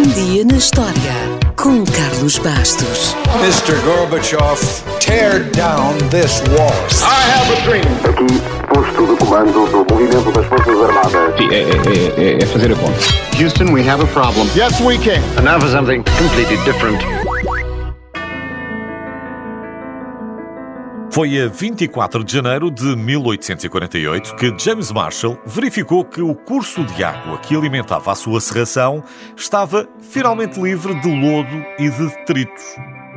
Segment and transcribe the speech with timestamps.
[0.00, 0.94] Um dia na história
[1.56, 3.14] com Carlos Bastos.
[3.42, 3.78] Mr.
[3.84, 4.58] Gorbachev,
[4.98, 6.72] tear down this wall.
[7.02, 7.84] I have a dream.
[8.08, 8.40] Aqui,
[8.72, 11.36] posto de comando do movimento das Forças Armadas.
[11.36, 12.98] Sim, é, é, é, é fazer a conta.
[13.38, 14.48] Houston, we have a problem.
[14.56, 15.20] Yes, we can.
[15.36, 17.19] And now for something completely different.
[21.12, 27.02] Foi a 24 de janeiro de 1848 que James Marshall verificou que o curso de
[27.02, 29.02] água que alimentava a sua serração
[29.36, 32.62] estava finalmente livre de lodo e de detritos.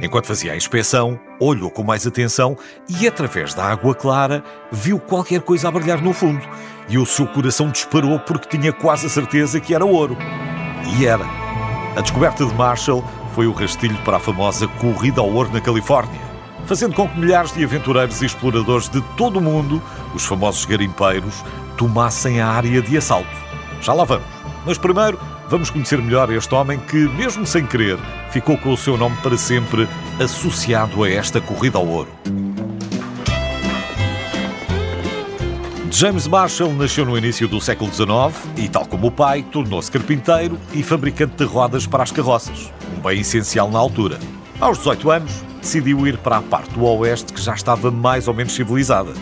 [0.00, 2.56] Enquanto fazia a inspeção, olhou com mais atenção
[2.88, 6.48] e, através da água clara, viu qualquer coisa a brilhar no fundo.
[6.88, 10.16] E o seu coração disparou porque tinha quase a certeza que era ouro.
[10.96, 11.26] E era.
[11.94, 16.31] A descoberta de Marshall foi o rastilho para a famosa Corrida ao Ouro na Califórnia
[16.66, 19.82] fazendo com que milhares de aventureiros e exploradores de todo o mundo,
[20.14, 21.44] os famosos garimpeiros,
[21.76, 23.28] tomassem a área de assalto.
[23.80, 24.26] Já lá vamos.
[24.64, 27.98] Mas primeiro, vamos conhecer melhor este homem que, mesmo sem querer,
[28.30, 29.88] ficou com o seu nome para sempre
[30.22, 32.08] associado a esta corrida ao ouro.
[35.90, 38.08] James Marshall nasceu no início do século XIX
[38.56, 43.00] e, tal como o pai, tornou-se carpinteiro e fabricante de rodas para as carroças, um
[43.02, 44.18] bem essencial na altura.
[44.58, 48.34] Aos 18 anos, decidiu ir para a parte do oeste que já estava mais ou
[48.34, 49.12] menos civilizada.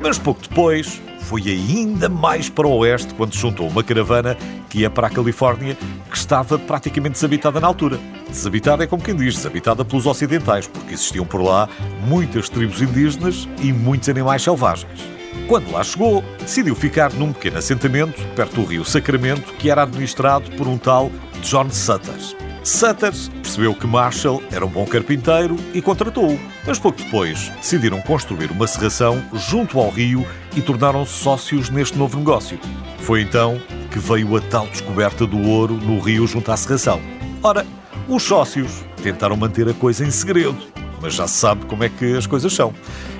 [0.00, 4.36] Mas pouco depois, foi ainda mais para o oeste quando juntou uma caravana
[4.68, 5.76] que ia para a Califórnia,
[6.10, 8.00] que estava praticamente desabitada na altura.
[8.28, 11.68] Desabitada é como quem diz, desabitada pelos ocidentais, porque existiam por lá
[12.06, 15.00] muitas tribos indígenas e muitos animais selvagens.
[15.46, 20.50] Quando lá chegou, decidiu ficar num pequeno assentamento perto do rio Sacramento, que era administrado
[20.52, 21.10] por um tal
[21.42, 22.41] John Sutter.
[22.64, 26.38] Sutter percebeu que Marshall era um bom carpinteiro e contratou-o.
[26.64, 30.24] Mas pouco depois decidiram construir uma serração junto ao rio
[30.54, 32.58] e tornaram-se sócios neste novo negócio.
[32.98, 37.00] Foi então que veio a tal descoberta do ouro no rio junto à serração.
[37.42, 37.66] Ora,
[38.08, 40.56] os sócios tentaram manter a coisa em segredo,
[41.00, 42.72] mas já se sabe como é que as coisas são.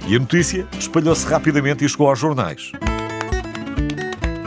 [0.07, 2.70] E a notícia espalhou-se rapidamente e chegou aos jornais.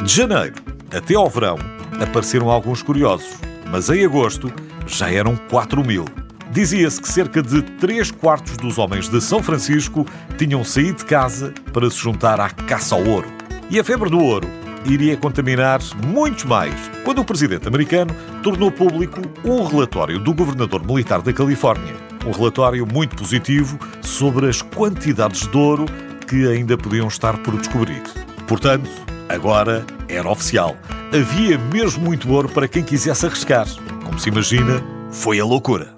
[0.06, 0.56] De janeiro
[0.94, 1.58] até ao verão
[2.00, 3.36] apareceram alguns curiosos,
[3.70, 4.52] mas em agosto
[4.88, 6.06] já eram 4 mil.
[6.52, 10.06] Dizia-se que cerca de 3 quartos dos homens de São Francisco
[10.38, 13.28] tinham saído de casa para se juntar à caça ao ouro.
[13.70, 14.48] E a febre do ouro
[14.86, 21.22] iria contaminar muitos mais quando o presidente americano tornou público um relatório do governador militar
[21.22, 21.96] da Califórnia.
[22.26, 25.86] Um relatório muito positivo sobre as quantidades de ouro
[26.28, 28.02] que ainda podiam estar por descobrir.
[28.48, 28.90] Portanto,
[29.30, 30.76] agora era oficial.
[31.14, 33.68] Havia mesmo muito ouro para quem quisesse arriscar.
[34.16, 34.82] Como se imagina,
[35.12, 35.94] foi a loucura.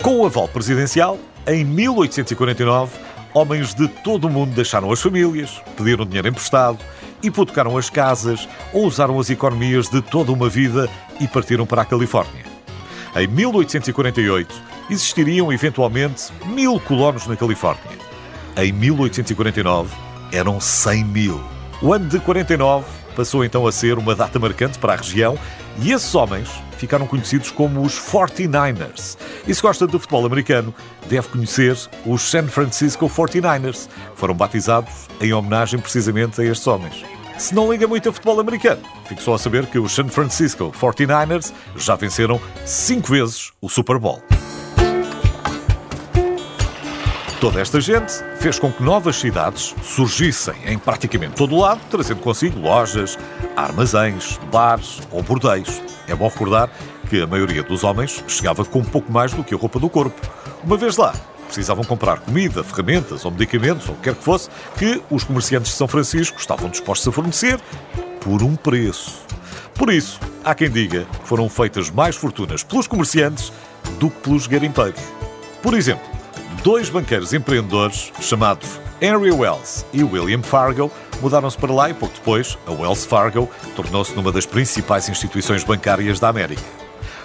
[0.00, 2.92] Com o aval presidencial, em 1849,
[3.34, 6.78] homens de todo o mundo deixaram as famílias, pediram dinheiro emprestado,
[7.20, 10.88] hipotecaram as casas ou usaram as economias de toda uma vida
[11.20, 12.44] e partiram para a Califórnia.
[13.16, 14.54] Em 1848,
[14.88, 17.98] existiriam eventualmente mil colonos na Califórnia.
[18.56, 19.92] Em 1849,
[20.30, 21.40] eram 100 mil.
[21.82, 25.38] O ano de 49 passou então a ser uma data marcante para a região
[25.78, 29.16] e esses homens ficaram conhecidos como os 49ers.
[29.46, 30.74] E se gosta do futebol americano,
[31.08, 31.76] deve conhecer
[32.06, 37.04] os San Francisco 49ers, que foram batizados em homenagem precisamente a estes homens.
[37.38, 40.72] Se não liga muito a futebol americano, fico só a saber que os San Francisco
[40.78, 44.22] 49ers já venceram cinco vezes o Super Bowl.
[47.40, 52.20] Toda esta gente fez com que novas cidades surgissem em praticamente todo o lado, trazendo
[52.20, 53.18] consigo lojas,
[53.56, 55.82] armazéns, bares ou bordéis.
[56.06, 56.68] É bom recordar
[57.08, 60.20] que a maioria dos homens chegava com pouco mais do que a roupa do corpo.
[60.62, 61.14] Uma vez lá,
[61.46, 65.70] precisavam comprar comida, ferramentas ou medicamentos, ou o que quer que fosse, que os comerciantes
[65.70, 67.58] de São Francisco estavam dispostos a fornecer
[68.20, 69.24] por um preço.
[69.76, 73.50] Por isso, há quem diga que foram feitas mais fortunas pelos comerciantes
[73.98, 75.00] do que pelos garimpeiros.
[75.62, 76.19] Por exemplo,
[76.62, 80.90] dois banqueiros empreendedores chamados Henry Wells e William Fargo
[81.22, 86.20] mudaram-se para lá e pouco depois a Wells Fargo tornou-se numa das principais instituições bancárias
[86.20, 86.62] da América.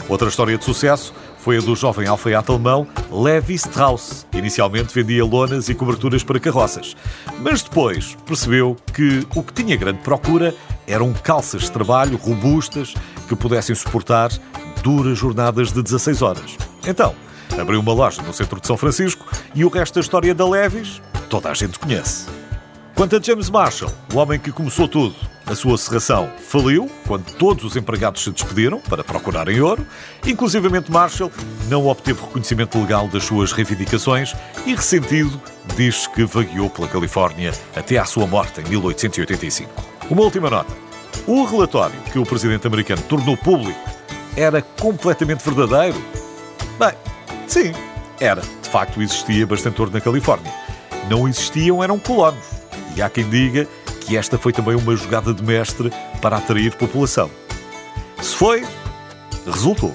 [0.08, 5.68] Outra história de sucesso foi a do jovem alfaiate alemão Levi Strauss, inicialmente vendia lonas
[5.68, 6.96] e coberturas para carroças.
[7.40, 10.56] Mas depois percebeu que o que tinha grande procura
[10.88, 12.94] eram calças de trabalho robustas
[13.28, 14.32] que pudessem suportar
[14.82, 16.58] duras jornadas de 16 horas.
[16.88, 17.16] Então,
[17.60, 21.02] abriu uma loja no centro de São Francisco e o resto da história da Levis
[21.30, 22.28] toda a gente conhece.
[22.96, 25.16] Quanto a James Marshall, o homem que começou tudo,
[25.46, 29.86] a sua serração faliu quando todos os empregados se despediram para procurarem ouro.
[30.26, 31.30] Inclusivamente Marshall
[31.68, 34.34] não obteve reconhecimento legal das suas reivindicações
[34.66, 35.40] e, ressentido,
[35.76, 39.70] diz que vagueou pela Califórnia até à sua morte em 1885.
[40.10, 40.74] Uma última nota.
[41.28, 43.80] O relatório que o presidente americano tornou público
[44.38, 46.02] era completamente verdadeiro?
[46.80, 46.94] Bem,
[47.54, 47.74] sim,
[48.20, 48.42] era.
[48.42, 50.52] De facto, existia bastante ouro na Califórnia.
[51.10, 52.46] Não existiam, eram colonos.
[52.96, 53.68] E há quem diga
[54.02, 57.30] que esta foi também uma jogada de mestre para atrair população.
[58.22, 58.66] Se foi,
[59.46, 59.94] resultou.